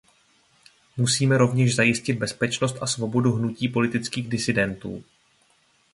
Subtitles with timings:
[0.97, 5.03] Musíme rovněž zajistit bezpečnost a svobodu hnutí politických disidentů.